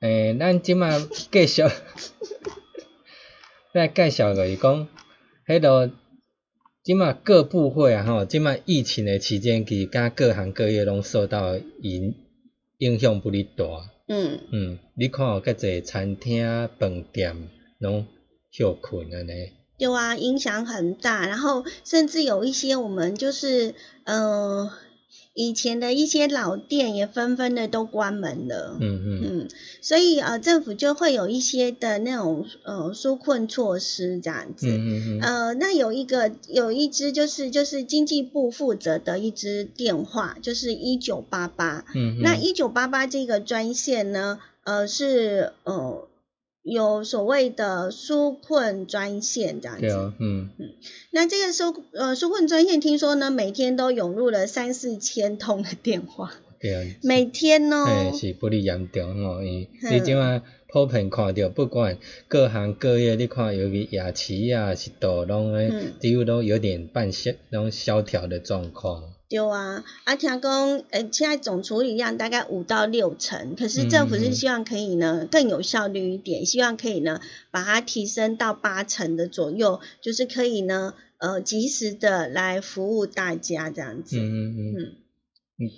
[0.00, 1.62] 诶，咱即马继续，
[3.74, 4.86] 来介绍个， 伊讲，
[5.44, 5.90] 迄个
[6.84, 12.14] 即马各部会啊吼，即马疫情的期间，其实甲各行各业拢受到影
[12.76, 13.64] 影响不哩大。
[14.06, 17.48] 嗯嗯，你看有，介侪餐厅、饭店
[17.80, 18.06] 拢。
[18.50, 19.32] 就困了呢。
[19.78, 21.26] 对啊，影响很大。
[21.26, 24.68] 然后甚至有一些我们就是，嗯，
[25.34, 28.76] 以前的一些老店也纷纷的都关门了。
[28.80, 29.48] 嗯嗯嗯。
[29.80, 34.66] 所以呃，政府就会有一些的那种呃纾困措施这样子。
[34.66, 35.20] 嗯嗯嗯。
[35.20, 41.84] 呃，那有一个有一支就是就是经济部负责的一支电话，就是一九八八。
[41.94, 42.18] 嗯。
[42.20, 46.07] 那一九八八这个专线呢，呃，是呃。
[46.70, 50.50] 有所谓的纾困专线这样子，嗯。
[50.58, 50.74] 嗯，
[51.10, 61.98] 那这个纾呃纾困专线听说呢，每天都涌入了三四千通的电话， 对啊，每天哦，是不哩严重哦，伊你即啊普遍看到，不管
[62.28, 69.14] 各行各业，你看尤其夜市啊是都拢诶，几乎都有点半萧拢萧条的状况。
[69.28, 77.20] 对啊，啊听讲，呃，现在总处理量大概五到六成，可是政府是希望可以呢更有效率一点，希望可以呢
[77.50, 84.18] 把它提升到八成的左右，就是可以呢呃及时的来服务大家这样子。
[84.18, 84.76] 嗯嗯嗯。
[85.58, 85.70] 嗯。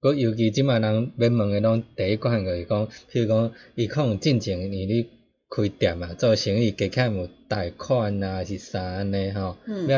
[0.00, 5.06] 佮尤其即卖人要问的拢第一款就是讲，譬如讲，伊可能进前你咧
[5.50, 9.56] 开店啊，做生意加起来有贷款啊，是啥安尼吼？
[9.66, 9.88] 嗯。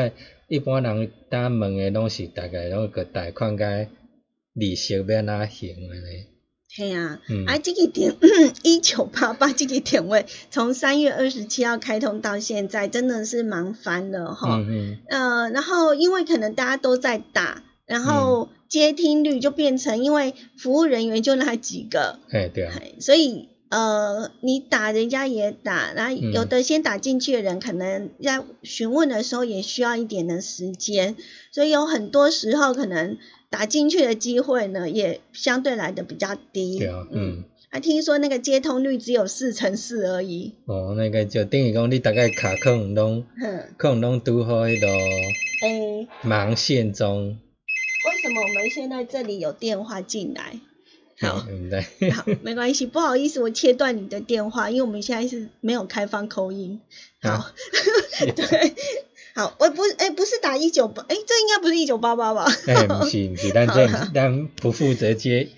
[0.47, 3.87] 一般人当问诶，拢是大概拢个贷款甲
[4.53, 6.27] 利息要安怎行诶咧？
[6.75, 8.15] 嘿啊，啊，这个点
[8.63, 14.57] 一九八八这个点位，从三月二十七号开通到现在，真的是忙翻了哈。
[14.57, 14.97] 嗯嗯。
[15.09, 22.19] 呃，然后因为可能大家都在打，然后接听率就变成，因为服务人员就那几个。
[22.31, 22.73] 哎，对啊。
[23.01, 23.49] 所以。
[23.69, 31.15] 呃，你打人家也打，然后有的先打进去的人，可能在询问的时候也需要一点的时间，
[31.51, 33.17] 所以有很多时候可能
[33.49, 36.79] 打进去的机会呢，也相对来的比较低。
[36.79, 37.43] 对啊，嗯。
[37.69, 40.53] 还听说那个接通率只有四成四而已。
[40.65, 43.25] 哦，那个就等于讲你大概卡可能拢，
[43.75, 47.37] 可能拢拄好迄个，诶，忙线中。
[48.07, 50.61] 为什么我们现在这里有电话进来？
[51.19, 52.09] 好，对。
[52.11, 56.79] 好，没关系，不好意思，我切断你的电话，因为我们现在是没有开放口音。
[57.21, 57.51] 好，
[58.35, 58.75] 对，
[59.33, 62.45] 好，我不，哎，不是打一九八，哎，这应该不是一九八八吧？
[62.67, 65.49] 哎，不是，不是， 但这但不负责接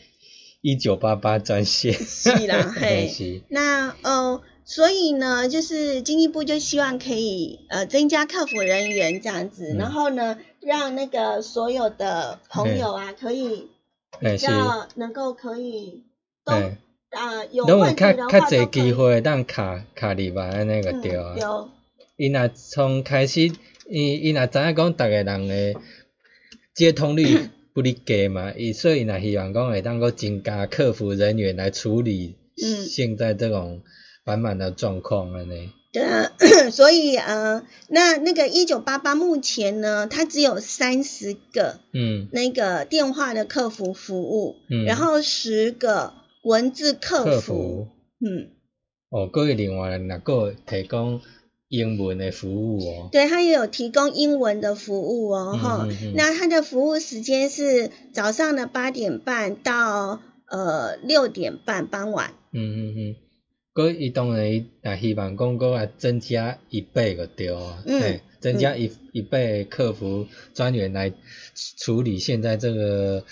[0.62, 1.93] 一九八八专线。
[1.93, 13.68] 是啦，嘿，那呃，所以呢，就是经济部就希望可以呃增加客服人员这样子，然后呢，让那个所有的朋友啊可以。
[14.20, 16.05] 比较能够可以
[16.45, 21.36] 都啊有问题的话，都机会当卡卡里吧，安尼个对啊。
[21.38, 21.70] 有。
[22.18, 23.41] 伊若从开始，
[23.89, 25.76] 伊伊若知影讲，逐个人诶
[26.74, 33.84] 接通率不哩低嘛， 伊所以若希望讲会当个增加客服人员来处理现在这种
[34.26, 35.72] 满满的状况安尼。
[35.92, 36.32] 对啊，
[36.72, 46.14] 所以呃，那那个一九八八目前呢，它只有三十个，嗯，那个电话的客服服务，嗯，然后十个
[46.44, 47.88] 文字客服，
[48.20, 48.50] 嗯，
[49.10, 51.22] 哦，各位另外那个提供
[51.70, 63.16] 英文的服务哦，对，它也有提供英文的服务哦，哈，那它的服务时间是早上的八点半到呃六点半傍晚，嗯嗯嗯。
[63.80, 71.13] 佮伊当然伊也希望讲佮啊增加一倍个对啊，嗯，增加一一倍客服专员来
[71.77, 73.23] 处理现在这个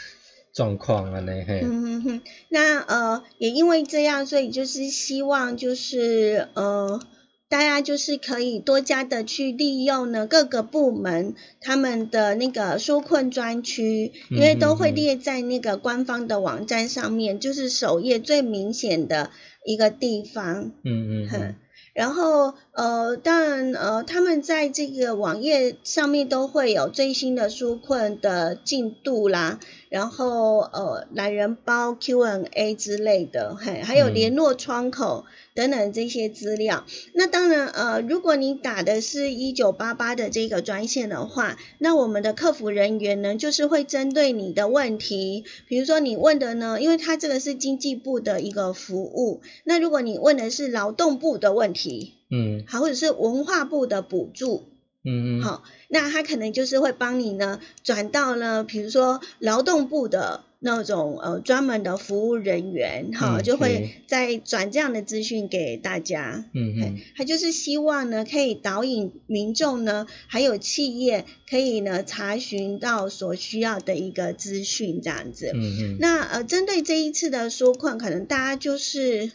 [0.53, 1.59] 状况啊，呢嘿。
[1.63, 7.01] 嗯哼哼，那呃也因为这样，所以就是希望就是呃
[7.49, 19.29] 大家就是可以多加的去利用呢各个部门他们的那个纾困专区，因为都会列在那个官方的网站上面，就是首页最明显的。
[19.67, 21.55] 一个地方，嗯嗯，
[21.93, 29.59] 然后呃，当然呃，他们在这个网页上面都会有最新的纾困的进度啦，
[29.89, 35.25] 然后呃，懒人包 Q&A 之类的，嘿，还有联络窗口。
[35.57, 54.65] 等等这些资料，那当然呃，如果你打的是一九八八的这个专线的话，那我们的客服人员呢，就是会针对你的问题，比如说你问的呢，因为它这个是经济部的一个服务，那如果你问的是劳动部的问题，嗯，好，或者是文化部的补助，
[55.03, 60.43] 嗯嗯，好，那他可能就是会帮你呢转到呢，比如说劳动部的。
[60.59, 66.45] 那种呃专门的服务人员哈，就会再转这样的资讯给大家。
[66.53, 75.51] 嗯嗯，他就是希望呢，可以导引民众呢，还有企业可以呢查询到所需要的一个资讯这样子。
[75.53, 79.31] 嗯嗯，那呃针对这一次的纾困，可能大家就是。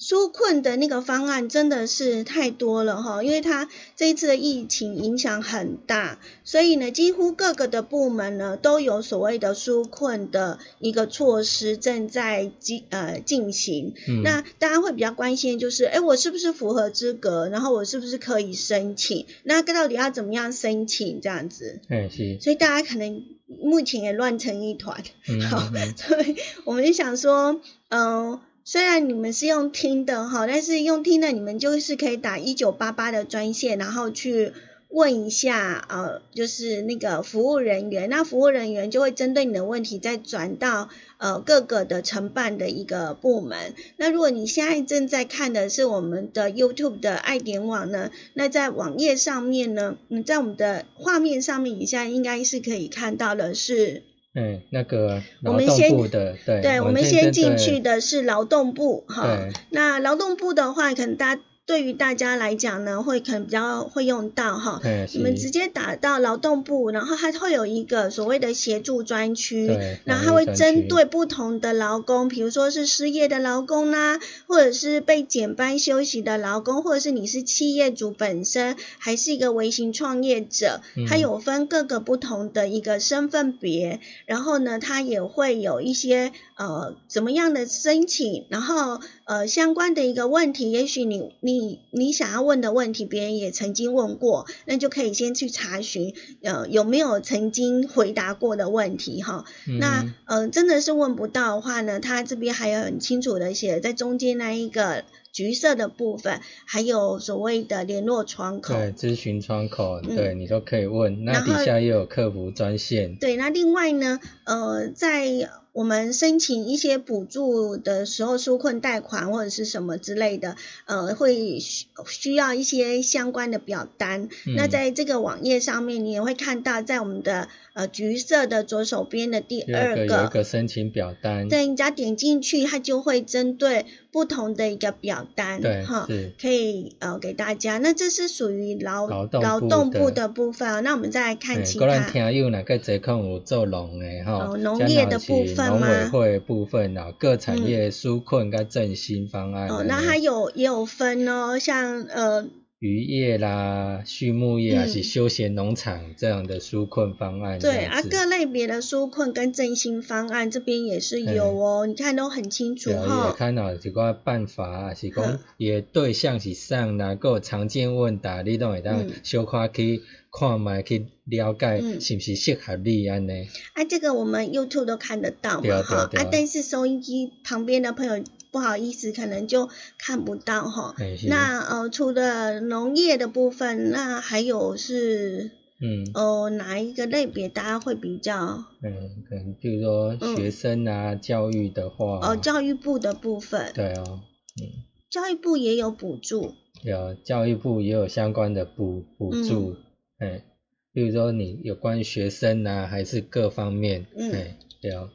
[0.00, 13.92] 纾困的那个方案真的是太多了哈，因为它这一次的疫情影响很大，所以呢，几乎各个的部门呢都有所谓的纾困的一个措施正在进呃进行。
[14.22, 17.48] 那大家会比较关心就是，哎，我是不是符合资格？
[17.48, 19.26] 然后我是不是可以申请？
[19.42, 21.80] 那到底要怎么样申请这样子？
[21.88, 22.38] 嗯，是。
[22.40, 25.02] 所以大家可能目前也乱成一团。
[25.50, 28.38] 好，所以我们就想说，嗯。
[28.70, 34.52] 虽然你们是用听的哈，但是用听的你们就是可以打一九八八的专线，然后去
[34.90, 43.72] 问一下呃，就是那个服务人员，那服务人员就会针对你的问题再转到呃各个的承办的一个部门。
[43.96, 54.02] 那如果你现在正在看的是我们的 YouTube 的爱点网呢，那在网页上面呢，嗯，在我们的画面上面，你现在应该是可以看到的是。
[54.34, 61.42] 嗯，那个劳动部的，对，对，我们先进去的是劳动部，哈，那劳动部的话，可能大家。
[61.68, 64.80] 对于大家来讲呢，会可能比较会用到哈，
[65.12, 69.66] 你们直接打到劳动部，然后它会有一个所谓的协助专区，
[70.06, 91.57] 然后它会针对不同的劳工，比如说是失业的劳工啦，或者是被减班休息的劳工，或者是你是企业主本身，还是一个微型创业者，它有分各个不同的一个身份别，然后呢，它也会有一些呃怎么样的申请，然后呃相关的一个问题，也许你你。
[91.58, 99.44] 你你想要问的问题，别人也曾经问过，那就可以先去查询，呃，有没有曾经回答过的问题哈。
[99.80, 111.24] 那呃，真的是问不到的话呢，他这边还有很清楚的写在中间那一个橘色的部分，还有所谓的联络窗口，对，咨询窗口，对你都可以问。
[111.24, 113.16] 那底下又有客服专线。
[113.16, 120.56] 对，那另外呢，呃，在我们申请一些补助的时候，纾困贷款或者是什么之类的，
[120.86, 124.28] 呃，会需需要一些相关的表单。
[124.56, 127.48] 那在这个网页上面，你也会看到，在我们的
[127.78, 131.48] 呃橘色的左手边的第二个有一个申请表单。
[131.48, 136.08] 对，你只要点进去，它就会针对不同的一个表单，对，哈，
[136.42, 137.78] 可以呃给大家。
[137.78, 140.82] 那这是属于劳劳动部的部分。
[140.82, 141.86] 那我们再来看其他。
[141.86, 144.56] 个人听友哪个折扣有做农的哈？
[144.56, 145.68] 农业的部分。
[145.68, 149.68] 农委会部分啊，各产业纾困跟振兴方案。
[149.68, 152.44] 哦，那它有也有分哦，像呃
[152.78, 157.58] 渔业啦、畜牧业啊，是休闲农场这样的纾困方案。
[157.58, 163.28] 对啊，各类别的纾困跟振兴方案这边也是有哦，你看都很清楚哈。
[163.28, 170.02] 也看到一个办法啊，是讲也对象是上哪个常见问答，你都会当小可去。
[170.30, 173.32] 看卖去了解是不是适合你安呢？
[173.72, 176.10] 啊，这个我们 YouTube 都看得到嘛，哈。
[176.14, 179.68] 啊，但是收音机旁边的朋友不好意思，可能就
[179.98, 180.94] 看不到哈。
[181.28, 188.64] 那呃，除了农业的部分，那还有是嗯哦哪一个类别大家会比较？
[188.82, 192.18] 嗯，可能就是说学生啊，教育的话。
[192.20, 193.72] 哦，教育部的部分。
[193.74, 194.20] 对哦，
[194.60, 194.84] 嗯。
[195.10, 196.54] 教育部也有补助。
[196.82, 199.76] 有，教育部也有相关的补补助。
[200.18, 200.44] 哎，
[200.92, 205.08] 比如说你有关于学生啊，还是各方面，哎，对啊。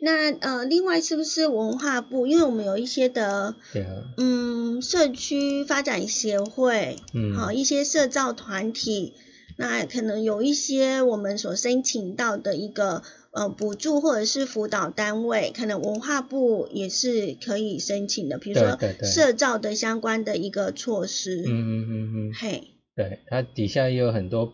[0.00, 2.26] 那呃，另外是不是文化部？
[2.26, 9.12] 因为我们有一些的，对啊，嗯，社区发展协会，嗯，好一些社造团体，
[9.56, 22.68] 那可能有一些我们所申请到的一个呃补助或者是辅导单位，可能文化部也是可以申请的，比如说社造的相关的一个措施，嗯嗯嗯嗯，嘿。
[22.96, 24.52] 对，它底下也有很多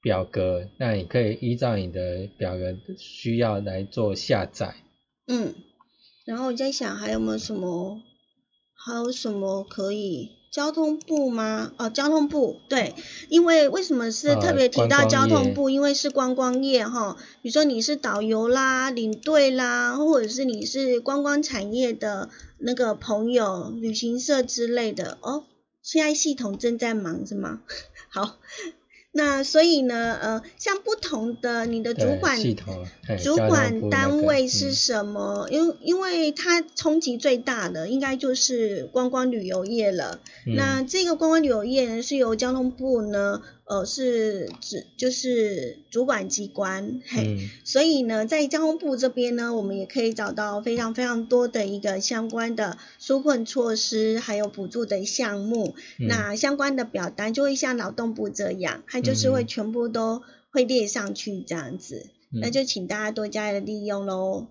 [0.00, 4.74] 表格，那你可以依照你的表格需要来做下载。
[5.26, 5.54] 嗯，
[6.24, 8.02] 然后我在想还有没有什么，
[8.74, 10.30] 还有什么可以？
[10.50, 11.72] 交通部吗？
[11.78, 12.96] 哦，交通部，对，
[13.28, 15.70] 因为为什么是特别提到交通部？
[15.70, 25.44] 因为是观光业哈，比如说你是导游啦、领队啦，或者是你是观光产业的那个朋友、旅行社之类的哦。
[25.82, 27.62] 现在系统正在忙是吗？
[28.10, 28.36] 好，
[29.12, 32.38] 那所以呢，呃，像不同的你的主管
[33.22, 35.48] 主管单位是什么？
[35.50, 40.20] 因因为它冲击最大的应该就是观光旅游业了。
[40.56, 43.42] 那这个观光旅游业呢，是由交通部呢。
[43.70, 55.76] 呃，是指就是主管机关，嘿，所以呢，在交通部这边呢，我们也可以找到非常非常多的一个相关的纾困措施，还有补助的项目。
[56.00, 62.10] 那相关的表单就会像劳动部这样，它就是会全部都会列上去这样子。
[62.32, 64.48] 那就请大家多加的利用喽。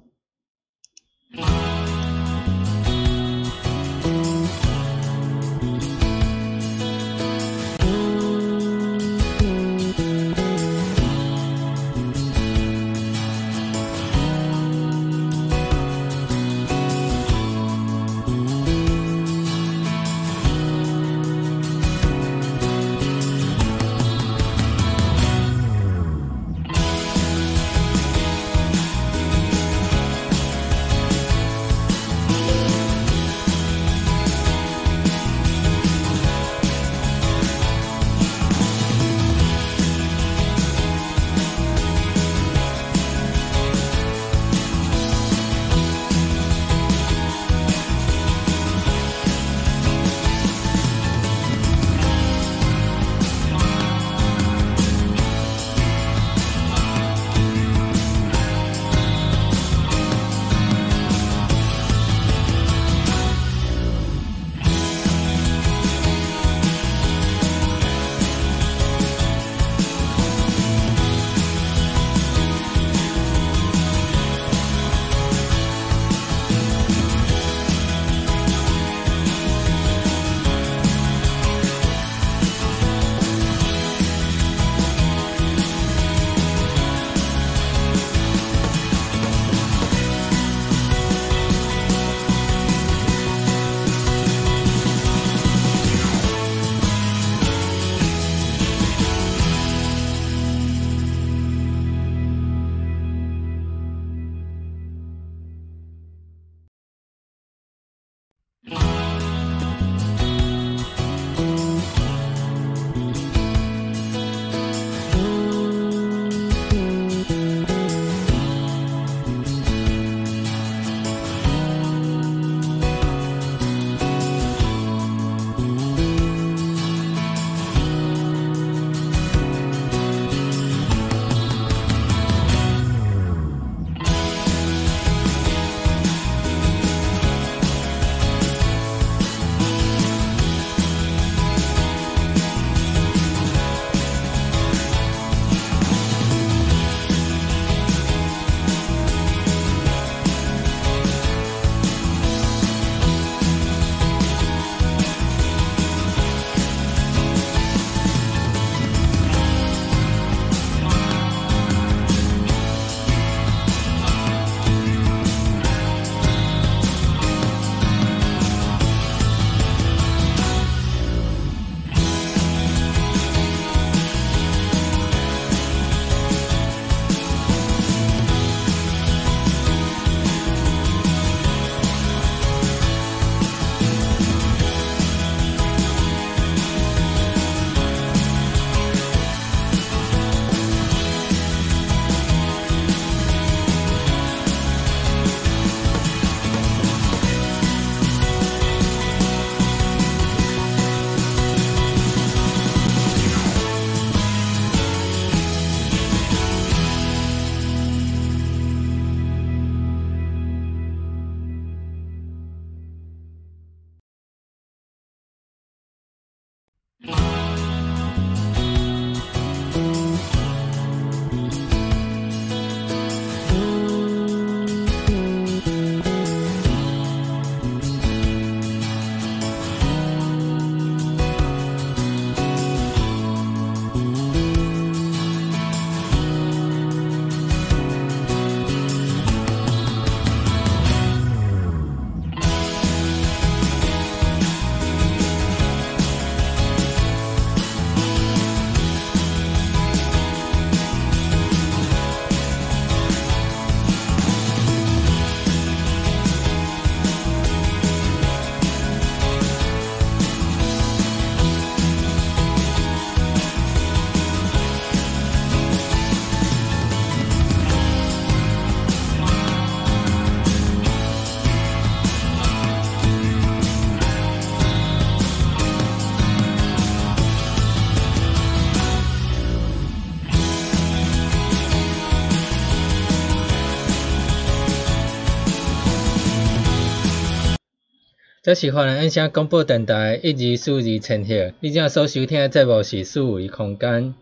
[288.50, 291.54] 这是华人音响广播电台一级数字呈现。
[291.60, 294.16] 你正所收听的节目是数维空间，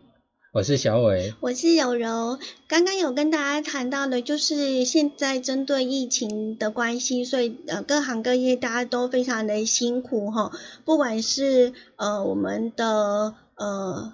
[0.51, 2.37] 我是小伟，我是有柔。
[2.67, 10.51] 刚刚有跟大家谈到的，就是现在针对疫情的关系，所以呃各行各业大家都非常的辛苦哈。
[10.83, 14.13] 不管是呃我们的呃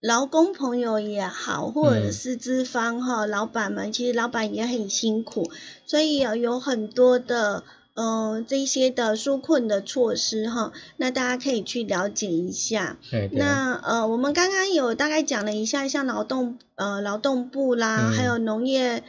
[0.00, 5.50] 劳工朋友也好，或者是资方哈老板们，其实老板也很辛苦，
[5.84, 7.64] 所以有有很多的。
[7.94, 12.96] 呃，这些的纾困的措施哈，那大家可以去了解一下。
[13.32, 19.02] 那呃，我们刚刚有大概讲了一下，像劳动呃劳动部啦，还有农业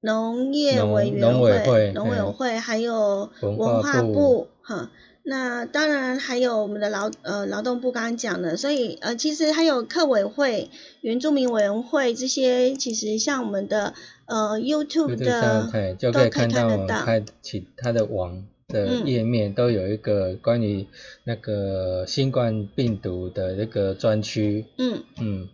[0.00, 4.90] 农业委员会、农委会，还有文化部哈。
[5.22, 10.70] 那当然还有我们的劳呃劳动部刚刚讲的，所以呃其实还有客委会、
[11.02, 13.92] 原住民委员会这些，其实像我们的
[14.24, 20.86] 呃 YouTube 的就可以看得到，开启它的网的页面都有一个关于
[21.24, 24.64] 那个新冠病毒的那个专区。
[24.78, 25.48] 嗯嗯。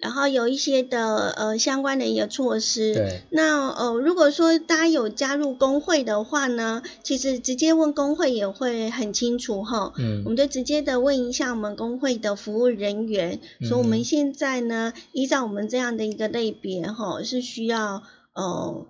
[0.00, 3.22] 然后有一些的呃相关的一个措施，对。
[3.30, 9.92] 那呃如果说大家有加入工会的话呢，其实直接问工会也会很清楚哈。
[9.98, 10.22] 嗯。
[10.24, 18.86] 我们就直接的问一下我们工会的服务人员，说我们现在呢依照我们这样的一个类别哈，是需要呃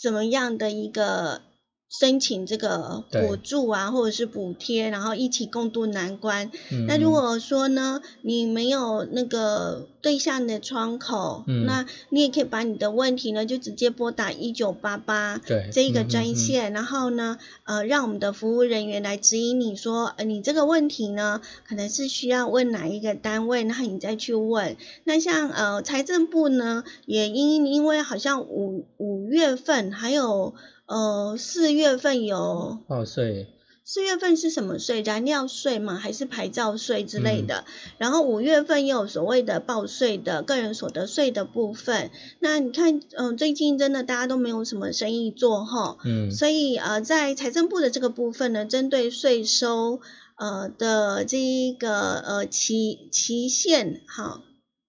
[0.00, 1.42] 怎么样的一个。
[1.88, 6.50] 申请这个补助啊，或者是补贴，然后一起共度难关。
[6.86, 15.40] 那如果说呢，你没有那个对象的窗口，那你也可以把你的问题呢，就直接拨打一九八八
[15.72, 24.76] 这一个专线，然后呢，呃，让我们的服务人员来指引你说，呃，你这个问题呢，可能是需要问哪一个单位，然后你再去问。
[25.04, 30.54] 那像呃财政部呢，也因因为好像五五月份还有。
[30.88, 33.48] 呃，四月份有报税，
[33.84, 35.02] 四月份是什么税？
[35.02, 35.96] 燃料税吗？
[35.96, 37.66] 还是牌照税之类的？
[37.98, 42.10] 然后五月份又有所谓的报税的个人所得税的部分。
[42.40, 50.00] 那你看，嗯，最近真的大家都没有什么生意做哈，嗯，所以呃，在财政部的这个部分呢，针对税收
[50.36, 54.40] 呃的这一个呃期期限，哈，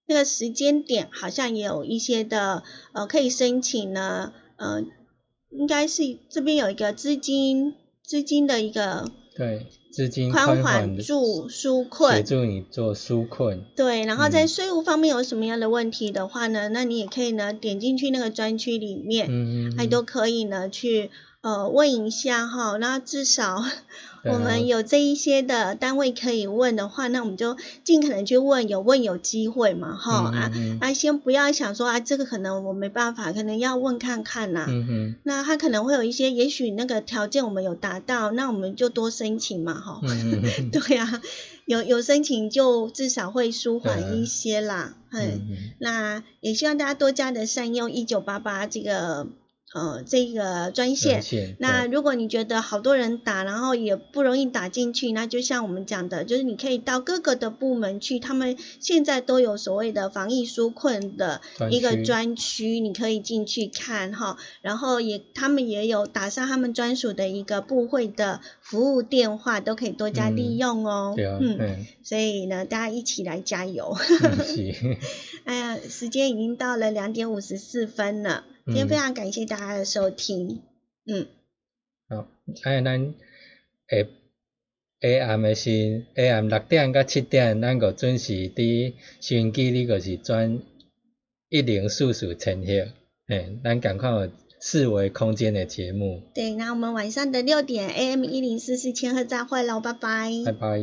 [0.08, 4.82] 那个时间点好像也有一些的呃可以申请呢，呃。
[5.52, 16.70] 应该是这边有一个资金资金的一个对资金宽缓助纾困协助你做纾困对，然后在税务方面有什么样的问题的话呢？
[16.70, 21.10] 那你也可以呢点进去那个专区里面，嗯嗯，还都可以呢去
[21.42, 23.64] 呃问一下哈，那至少。
[24.24, 30.52] 我们有这一些的单位可以问的话，那我们就尽可能去问，有问有机会嘛，哈啊
[30.82, 34.66] 啊，先不要想说啊，这个可能我没办法，可能要问看看呐。
[34.68, 35.16] 嗯哼。
[35.24, 40.02] 那他可能会有一些，也许那个条件我们有达到，那我们就多申请嘛，哈。
[40.04, 41.22] 嗯对呀，
[41.66, 44.96] 有有申请就至少会舒缓一些啦。
[45.12, 45.42] 嗯。
[45.80, 49.28] 那也希望大家多加的善用一九八八这个。
[49.72, 51.22] 呃，这个专线，
[51.60, 71.14] 那如果你觉得好多人打，然后也不容易打进去，那就像我们讲的，就是你可以到各个的部门去，他们现在都有所谓的防疫纾困的一个专区，你可以进去看哈，然后也他们也有打上他们专属的一个部会的服务电话，都可以多加利用哦。
[71.40, 73.96] 嗯，所以呢，大家一起来加油。
[75.46, 78.46] 哎呀，时间已经到了两点五十四分了。
[78.70, 80.62] 今天非常感谢大家的收听，
[81.08, 81.28] 嗯，
[82.08, 82.28] 好，
[82.62, 83.16] 哎，咱
[83.88, 84.08] 下
[85.02, 85.42] A.M.
[85.42, 86.48] 的是 A.M.
[86.50, 90.62] 六点到七点，咱个准时伫收音机里个是转
[91.50, 92.92] 一零四四千赫，
[93.26, 96.22] 哎，咱赶快有四维空间的节目。
[96.36, 100.80] 对，那我们晚上的六点 AM 一零四四千赫再会喽，拜拜，拜拜。